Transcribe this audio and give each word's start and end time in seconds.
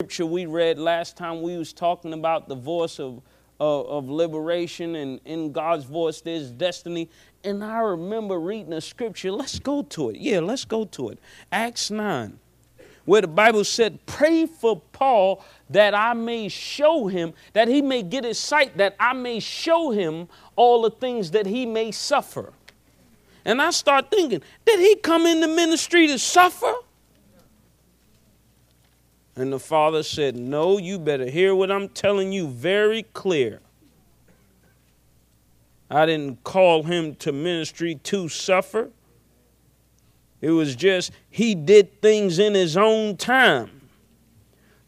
scripture 0.00 0.26
we 0.26 0.46
read 0.46 0.78
last 0.78 1.16
time 1.16 1.42
we 1.42 1.56
was 1.56 1.72
talking 1.72 2.12
about 2.12 2.46
the 2.48 2.54
voice 2.54 3.00
of, 3.00 3.20
of, 3.58 3.86
of 3.88 4.08
liberation 4.08 4.94
and 4.94 5.18
in 5.24 5.50
God's 5.50 5.84
voice 5.84 6.20
there's 6.20 6.52
destiny. 6.52 7.10
And 7.42 7.64
I 7.64 7.78
remember 7.80 8.38
reading 8.38 8.74
a 8.74 8.80
scripture. 8.80 9.32
Let's 9.32 9.58
go 9.58 9.82
to 9.82 10.10
it. 10.10 10.16
Yeah, 10.18 10.38
let's 10.38 10.64
go 10.64 10.84
to 10.84 11.08
it. 11.08 11.18
Acts 11.50 11.90
9, 11.90 12.38
where 13.06 13.22
the 13.22 13.26
Bible 13.26 13.64
said, 13.64 13.98
Pray 14.06 14.46
for 14.46 14.80
Paul 14.92 15.44
that 15.68 15.96
I 15.96 16.12
may 16.12 16.48
show 16.48 17.08
him, 17.08 17.34
that 17.52 17.66
he 17.66 17.82
may 17.82 18.04
get 18.04 18.22
his 18.22 18.38
sight, 18.38 18.76
that 18.76 18.94
I 19.00 19.14
may 19.14 19.40
show 19.40 19.90
him 19.90 20.28
all 20.54 20.82
the 20.82 20.92
things 20.92 21.32
that 21.32 21.44
he 21.44 21.66
may 21.66 21.90
suffer. 21.90 22.52
And 23.44 23.60
I 23.60 23.70
start 23.70 24.12
thinking, 24.12 24.42
did 24.64 24.78
he 24.78 24.94
come 24.94 25.26
in 25.26 25.40
the 25.40 25.48
ministry 25.48 26.06
to 26.06 26.20
suffer? 26.20 26.72
And 29.38 29.52
the 29.52 29.60
father 29.60 30.02
said, 30.02 30.36
No, 30.36 30.78
you 30.78 30.98
better 30.98 31.30
hear 31.30 31.54
what 31.54 31.70
I'm 31.70 31.88
telling 31.88 32.32
you 32.32 32.48
very 32.48 33.04
clear. 33.04 33.60
I 35.88 36.06
didn't 36.06 36.42
call 36.42 36.82
him 36.82 37.14
to 37.16 37.30
ministry 37.30 37.94
to 37.94 38.28
suffer. 38.28 38.90
It 40.40 40.50
was 40.50 40.74
just 40.74 41.12
he 41.30 41.54
did 41.54 42.02
things 42.02 42.40
in 42.40 42.54
his 42.54 42.76
own 42.76 43.16
time. 43.16 43.82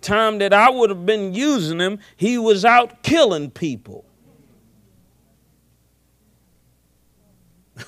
Time 0.00 0.38
that 0.38 0.52
I 0.52 0.70
would 0.70 0.90
have 0.90 1.04
been 1.04 1.34
using 1.34 1.80
him, 1.80 1.98
he 2.16 2.38
was 2.38 2.64
out 2.64 3.02
killing 3.02 3.50
people. 3.50 4.04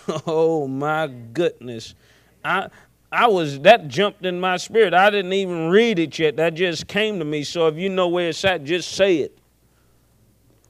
oh 0.27 0.67
my 0.67 1.06
goodness. 1.06 1.95
I 2.45 2.69
I 3.11 3.27
was 3.27 3.61
that 3.61 3.89
jumped 3.89 4.27
in 4.27 4.39
my 4.39 4.59
spirit. 4.59 4.93
I 4.93 5.09
didn't 5.11 5.33
even 5.33 5.69
read 5.69 5.98
it 5.98 6.19
yet. 6.19 6.37
That 6.37 6.55
just 6.55 6.87
came 6.87 7.19
to 7.19 7.25
me. 7.25 7.43
So 7.43 7.67
if 7.67 7.77
you 7.77 7.89
know 7.89 8.09
where 8.09 8.29
it's 8.29 8.45
at, 8.45 8.65
just 8.65 8.93
say 8.93 9.19
it. 9.19 9.39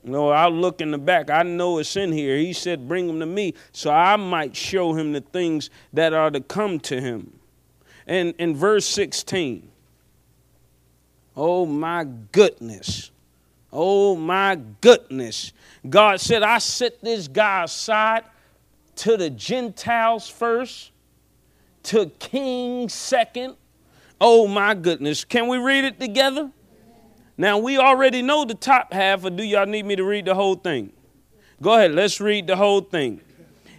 You 0.04 0.12
know, 0.12 0.28
I'll 0.28 0.50
look 0.50 0.80
in 0.80 0.92
the 0.92 0.98
back. 0.98 1.30
I 1.30 1.42
know 1.42 1.78
it's 1.78 1.96
in 1.96 2.12
here. 2.12 2.36
He 2.36 2.52
said, 2.52 2.86
Bring 2.86 3.08
them 3.08 3.18
to 3.20 3.26
me 3.26 3.54
so 3.72 3.90
I 3.90 4.16
might 4.16 4.54
show 4.54 4.94
him 4.94 5.12
the 5.12 5.20
things 5.20 5.70
that 5.92 6.12
are 6.12 6.30
to 6.30 6.40
come 6.40 6.78
to 6.80 7.00
him. 7.00 7.38
And 8.06 8.34
in 8.38 8.54
verse 8.54 8.86
16, 8.86 9.68
oh 11.36 11.66
my 11.66 12.04
goodness. 12.32 13.10
Oh 13.72 14.16
my 14.16 14.58
goodness. 14.80 15.52
God 15.88 16.20
said, 16.20 16.42
I 16.42 16.58
set 16.58 17.00
this 17.02 17.28
guy 17.28 17.64
aside 17.64 18.24
to 18.96 19.16
the 19.16 19.28
Gentiles 19.28 20.28
first 20.28 20.92
to 21.84 22.06
King 22.18 22.88
second. 22.88 23.56
Oh 24.20 24.46
my 24.46 24.74
goodness. 24.74 25.24
Can 25.24 25.48
we 25.48 25.58
read 25.58 25.84
it 25.84 26.00
together? 26.00 26.50
Now 27.36 27.58
we 27.58 27.78
already 27.78 28.20
know 28.20 28.44
the 28.44 28.54
top 28.54 28.92
half, 28.92 29.24
or 29.24 29.30
do 29.30 29.44
y'all 29.44 29.66
need 29.66 29.86
me 29.86 29.94
to 29.96 30.04
read 30.04 30.24
the 30.24 30.34
whole 30.34 30.56
thing? 30.56 30.92
Go 31.62 31.74
ahead, 31.74 31.92
let's 31.92 32.20
read 32.20 32.46
the 32.46 32.56
whole 32.56 32.80
thing. 32.80 33.20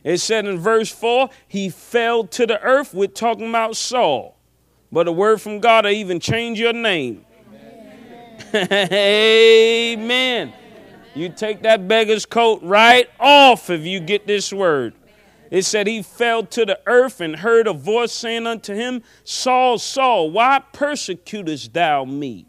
It 0.03 0.20
said 0.20 0.45
in 0.45 0.58
verse 0.59 0.89
4, 0.89 1.30
he 1.47 1.70
fell 1.70 2.23
to 2.27 2.47
the 2.47 2.61
earth. 2.61 2.94
We're 2.94 3.08
talking 3.08 3.50
about 3.50 3.75
Saul. 3.75 4.38
But 4.92 5.08
a 5.08 5.11
word 5.11 5.42
from 5.42 5.59
God 5.59 5.86
will 5.86 5.92
even 5.92 6.20
change 6.20 6.59
your 6.59 6.73
name. 6.73 7.25
Amen. 8.53 8.77
Amen. 8.94 10.53
You 11.14 11.30
take 11.30 11.64
that 11.64 11.88
beggar's 11.88 12.25
coat 12.25 12.61
right 12.64 13.09
off 13.20 13.70
if 13.70 13.81
you 13.81 14.00
get 14.00 14.25
this 14.25 14.53
word. 14.53 14.94
It 15.50 15.64
said 15.64 15.88
he 15.88 16.02
fell 16.02 16.44
to 16.45 16.66
the 16.66 16.80
earth 16.86 17.22
and 17.22 17.36
heard 17.36 17.67
a 17.67 17.73
voice 17.73 18.11
saying 18.11 18.45
unto 18.45 18.73
him, 18.73 19.03
Saul, 19.23 19.80
Saul, 19.80 20.30
why 20.30 20.61
persecutest 20.73 21.73
thou 21.73 22.05
me? 22.05 22.45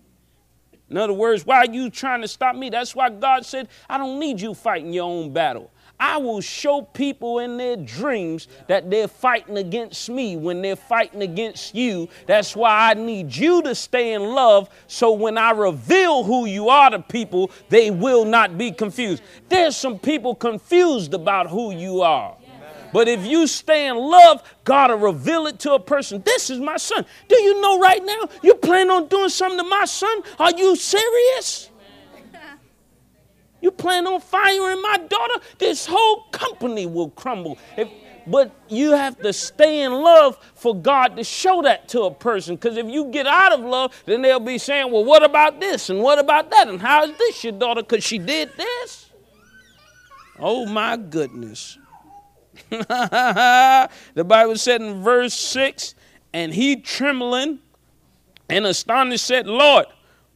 In 0.91 0.97
other 0.97 1.12
words, 1.12 1.47
why 1.47 1.59
are 1.59 1.73
you 1.73 1.89
trying 1.89 2.21
to 2.23 2.28
stop 2.28 2.56
me? 2.56 2.69
That's 2.69 2.95
why 2.97 3.11
God 3.11 3.47
said, 3.47 3.69
I 3.89 3.97
don't 3.97 4.19
need 4.19 4.41
you 4.41 4.55
fighting 4.55 4.93
your 4.93 5.05
own 5.05 5.33
battle. 5.33 5.71
I 6.01 6.17
will 6.17 6.41
show 6.41 6.81
people 6.81 7.41
in 7.41 7.59
their 7.59 7.77
dreams 7.77 8.49
that 8.69 8.91
they're 8.91 9.06
fighting 9.06 9.59
against 9.59 10.09
me 10.09 10.34
when 10.34 10.62
they're 10.62 10.75
fighting 10.75 11.21
against 11.21 11.75
you. 11.75 12.09
That's 12.27 12.56
why 12.56 12.91
I 12.91 12.94
need 12.94 13.37
you 13.37 13.60
to 13.62 13.75
stay 13.75 14.15
in 14.15 14.22
love 14.22 14.71
so 14.87 15.12
when 15.12 15.37
I 15.37 15.50
reveal 15.50 16.25
who 16.25 16.47
you 16.47 16.71
are 16.71 16.89
to 16.89 17.00
people, 17.00 17.50
they 17.69 17.91
will 17.91 18.25
not 18.25 18.56
be 18.56 18.72
confused. 18.72 19.22
There's 19.50 19.77
some 19.77 19.99
people 19.99 20.34
confused 20.34 21.12
about 21.12 21.50
who 21.50 21.71
you 21.71 22.00
are. 22.00 22.34
But 22.93 23.09
if 23.09 23.25
you 23.25 23.47
stay 23.47 23.87
in 23.87 23.97
love, 23.97 24.43
God 24.65 24.91
will 24.91 25.12
reveal 25.12 25.47
it 25.47 25.59
to 25.61 25.75
a 25.75 25.81
person. 25.81 26.23
This 26.25 26.51
is 26.51 26.59
my 26.59 26.77
son. 26.77 27.06
Do 27.28 27.37
you 27.37 27.61
know 27.61 27.78
right 27.78 28.05
now 28.05 28.28
you 28.43 28.55
plan 28.55 28.91
on 28.91 29.06
doing 29.06 29.28
something 29.28 29.59
to 29.59 29.65
my 29.65 29.84
son? 29.84 30.23
Are 30.39 30.53
you 30.53 30.77
serious? 30.77 31.71
You 33.61 33.71
plan 33.71 34.06
on 34.06 34.21
firing 34.21 34.81
my 34.83 34.97
daughter? 35.09 35.34
This 35.59 35.87
whole 35.87 36.25
company 36.31 36.87
will 36.87 37.11
crumble. 37.11 37.59
If, 37.77 37.89
but 38.27 38.55
you 38.69 38.93
have 38.93 39.19
to 39.21 39.33
stay 39.33 39.83
in 39.83 39.93
love 39.93 40.39
for 40.55 40.75
God 40.75 41.17
to 41.17 41.25
show 41.25 41.62
that 41.62 41.89
to 41.89 42.03
a 42.03 42.11
person. 42.11 42.57
Because 42.57 42.77
if 42.77 42.87
you 42.87 43.07
get 43.07 43.27
out 43.27 43.53
of 43.53 43.61
love, 43.61 44.03
then 44.07 44.22
they'll 44.22 44.41
be 44.41 44.59
saying, 44.59 44.91
well, 44.91 45.05
what 45.05 45.22
about 45.22 45.61
this? 45.61 45.91
And 45.91 46.01
what 46.01 46.19
about 46.19 46.51
that? 46.51 46.69
And 46.69 46.81
how 46.81 47.05
is 47.05 47.17
this 47.19 47.45
your 47.45 47.53
daughter? 47.53 47.83
Because 47.83 48.05
she 48.05 48.19
did 48.19 48.51
this? 48.57 49.11
Oh, 50.39 50.65
my 50.65 50.97
goodness. 50.97 51.77
the 52.71 54.25
Bible 54.25 54.56
said 54.56 54.83
in 54.83 55.03
verse 55.03 55.34
6 55.34 55.94
And 56.33 56.53
he 56.53 56.77
trembling 56.77 57.61
and 58.49 58.66
astonished 58.66 59.25
said, 59.25 59.47
Lord, 59.47 59.87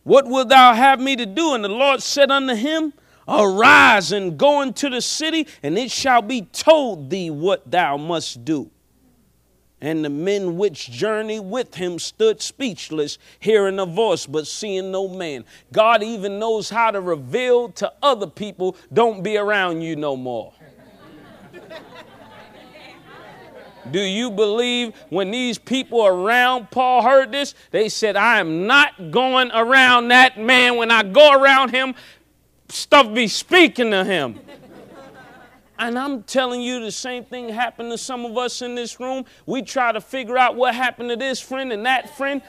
what 0.04 0.26
wilt 0.26 0.48
thou 0.48 0.74
have 0.74 1.00
me 1.00 1.16
to 1.16 1.26
do? 1.26 1.54
And 1.54 1.64
the 1.64 1.68
Lord 1.68 2.02
said 2.02 2.30
unto 2.30 2.54
him, 2.54 2.92
Arise 3.26 4.12
and 4.12 4.38
go 4.38 4.60
into 4.60 4.90
the 4.90 5.00
city, 5.00 5.46
and 5.62 5.78
it 5.78 5.90
shall 5.90 6.20
be 6.20 6.42
told 6.42 7.08
thee 7.08 7.30
what 7.30 7.70
thou 7.70 7.96
must 7.96 8.44
do. 8.44 8.70
And 9.80 10.04
the 10.04 10.10
men 10.10 10.56
which 10.56 10.90
journey 10.90 11.40
with 11.40 11.74
him 11.74 11.98
stood 11.98 12.40
speechless, 12.40 13.18
hearing 13.40 13.78
a 13.78 13.86
voice, 13.86 14.26
but 14.26 14.46
seeing 14.46 14.90
no 14.90 15.08
man. 15.08 15.44
God 15.72 16.02
even 16.02 16.38
knows 16.38 16.70
how 16.70 16.90
to 16.90 17.00
reveal 17.00 17.70
to 17.72 17.92
other 18.02 18.26
people, 18.26 18.76
don't 18.92 19.22
be 19.22 19.36
around 19.36 19.82
you 19.82 19.96
no 19.96 20.16
more. 20.16 20.52
Do 23.90 24.00
you 24.00 24.30
believe 24.30 24.94
when 25.10 25.30
these 25.30 25.58
people 25.58 26.06
around 26.06 26.70
Paul 26.70 27.02
heard 27.02 27.32
this, 27.32 27.54
they 27.70 27.88
said, 27.88 28.16
I 28.16 28.40
am 28.40 28.66
not 28.66 29.10
going 29.10 29.50
around 29.52 30.08
that 30.08 30.38
man. 30.38 30.76
When 30.76 30.90
I 30.90 31.02
go 31.02 31.32
around 31.32 31.70
him, 31.70 31.94
stuff 32.68 33.12
be 33.14 33.28
speaking 33.28 33.90
to 33.90 34.04
him. 34.04 34.40
And 35.78 35.98
I'm 35.98 36.22
telling 36.22 36.60
you, 36.60 36.80
the 36.80 36.92
same 36.92 37.24
thing 37.24 37.48
happened 37.48 37.90
to 37.90 37.98
some 37.98 38.24
of 38.24 38.38
us 38.38 38.62
in 38.62 38.74
this 38.74 39.00
room. 39.00 39.24
We 39.44 39.62
try 39.62 39.90
to 39.90 40.00
figure 40.00 40.38
out 40.38 40.54
what 40.54 40.74
happened 40.74 41.10
to 41.10 41.16
this 41.16 41.40
friend 41.40 41.72
and 41.72 41.84
that 41.84 42.16
friend. 42.16 42.42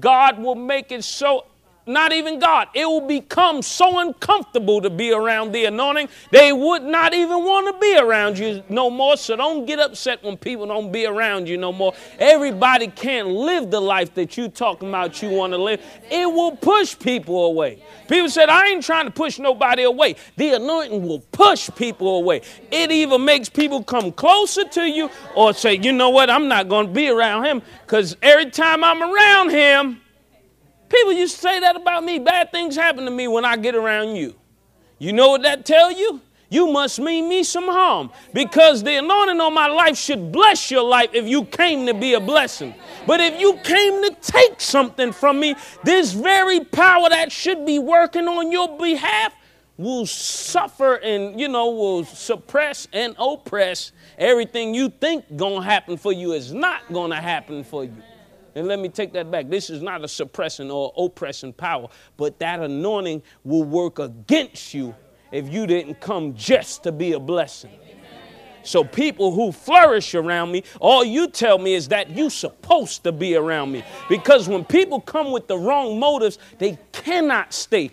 God 0.00 0.38
will 0.38 0.54
make 0.54 0.90
it 0.90 1.04
so 1.04 1.44
not 1.90 2.12
even 2.12 2.38
God. 2.38 2.68
It 2.74 2.86
will 2.86 3.06
become 3.06 3.62
so 3.62 3.98
uncomfortable 3.98 4.80
to 4.80 4.90
be 4.90 5.12
around 5.12 5.52
the 5.52 5.66
anointing, 5.66 6.08
they 6.30 6.52
would 6.52 6.82
not 6.82 7.12
even 7.12 7.44
want 7.44 7.66
to 7.66 7.80
be 7.80 7.98
around 7.98 8.38
you 8.38 8.62
no 8.68 8.88
more. 8.90 9.16
So 9.16 9.36
don't 9.36 9.66
get 9.66 9.78
upset 9.78 10.22
when 10.22 10.36
people 10.36 10.66
don't 10.66 10.92
be 10.92 11.06
around 11.06 11.48
you 11.48 11.56
no 11.56 11.72
more. 11.72 11.94
Everybody 12.18 12.88
can't 12.88 13.28
live 13.28 13.70
the 13.70 13.80
life 13.80 14.14
that 14.14 14.36
you 14.36 14.48
talking 14.48 14.88
about 14.88 15.20
you 15.22 15.30
want 15.30 15.52
to 15.52 15.58
live. 15.58 15.80
It 16.10 16.26
will 16.26 16.56
push 16.56 16.98
people 16.98 17.44
away. 17.46 17.82
People 18.08 18.28
said, 18.28 18.48
I 18.48 18.68
ain't 18.68 18.84
trying 18.84 19.04
to 19.06 19.10
push 19.10 19.38
nobody 19.38 19.84
away. 19.84 20.16
The 20.36 20.54
anointing 20.54 21.06
will 21.06 21.20
push 21.32 21.70
people 21.76 22.16
away. 22.16 22.42
It 22.70 22.90
either 22.90 23.18
makes 23.18 23.48
people 23.48 23.82
come 23.82 24.12
closer 24.12 24.64
to 24.64 24.82
you 24.82 25.10
or 25.34 25.52
say, 25.54 25.74
you 25.74 25.92
know 25.92 26.10
what, 26.10 26.30
I'm 26.30 26.48
not 26.48 26.68
going 26.68 26.88
to 26.88 26.92
be 26.92 27.08
around 27.08 27.44
him 27.44 27.62
because 27.82 28.16
every 28.22 28.50
time 28.50 28.82
I'm 28.82 29.02
around 29.02 29.50
him, 29.50 30.00
People 30.90 31.12
used 31.12 31.36
to 31.36 31.40
say 31.40 31.60
that 31.60 31.76
about 31.76 32.04
me. 32.04 32.18
Bad 32.18 32.52
things 32.52 32.76
happen 32.76 33.04
to 33.04 33.10
me 33.10 33.28
when 33.28 33.44
I 33.44 33.56
get 33.56 33.74
around 33.74 34.16
you. 34.16 34.34
You 34.98 35.12
know 35.12 35.30
what 35.30 35.42
that 35.42 35.64
tell 35.64 35.90
you? 35.90 36.20
You 36.50 36.66
must 36.66 36.98
mean 36.98 37.28
me 37.28 37.44
some 37.44 37.68
harm 37.68 38.10
because 38.34 38.82
the 38.82 38.96
anointing 38.96 39.40
on 39.40 39.54
my 39.54 39.68
life 39.68 39.96
should 39.96 40.32
bless 40.32 40.68
your 40.68 40.82
life 40.82 41.10
if 41.14 41.26
you 41.28 41.44
came 41.44 41.86
to 41.86 41.94
be 41.94 42.14
a 42.14 42.20
blessing. 42.20 42.74
But 43.06 43.20
if 43.20 43.40
you 43.40 43.54
came 43.62 44.02
to 44.02 44.16
take 44.20 44.60
something 44.60 45.12
from 45.12 45.38
me, 45.38 45.54
this 45.84 46.12
very 46.12 46.64
power 46.64 47.08
that 47.08 47.30
should 47.30 47.64
be 47.64 47.78
working 47.78 48.26
on 48.26 48.50
your 48.50 48.76
behalf 48.76 49.32
will 49.76 50.06
suffer 50.06 50.96
and 50.96 51.40
you 51.40 51.48
know 51.48 51.70
will 51.70 52.04
suppress 52.04 52.86
and 52.92 53.14
oppress 53.18 53.92
everything 54.18 54.74
you 54.74 54.90
think 54.90 55.24
gonna 55.36 55.62
happen 55.62 55.96
for 55.96 56.12
you 56.12 56.32
is 56.32 56.52
not 56.52 56.82
gonna 56.92 57.18
happen 57.18 57.64
for 57.64 57.84
you 57.84 58.02
and 58.54 58.66
let 58.66 58.78
me 58.78 58.88
take 58.88 59.12
that 59.12 59.30
back. 59.30 59.48
This 59.48 59.70
is 59.70 59.82
not 59.82 60.04
a 60.04 60.08
suppressing 60.08 60.70
or 60.70 60.92
oppressing 60.96 61.52
power, 61.52 61.88
but 62.16 62.38
that 62.38 62.60
anointing 62.60 63.22
will 63.44 63.64
work 63.64 63.98
against 63.98 64.74
you 64.74 64.94
if 65.32 65.48
you 65.48 65.66
didn't 65.66 66.00
come 66.00 66.34
just 66.34 66.82
to 66.84 66.92
be 66.92 67.12
a 67.12 67.20
blessing. 67.20 67.70
So 68.62 68.84
people 68.84 69.32
who 69.32 69.52
flourish 69.52 70.14
around 70.14 70.52
me, 70.52 70.64
all 70.80 71.04
you 71.04 71.28
tell 71.28 71.58
me 71.58 71.74
is 71.74 71.88
that 71.88 72.10
you 72.10 72.28
supposed 72.28 73.04
to 73.04 73.12
be 73.12 73.34
around 73.34 73.72
me. 73.72 73.82
Because 74.08 74.48
when 74.48 74.64
people 74.64 75.00
come 75.00 75.32
with 75.32 75.48
the 75.48 75.56
wrong 75.56 75.98
motives, 75.98 76.38
they 76.58 76.78
cannot 76.92 77.54
stay. 77.54 77.90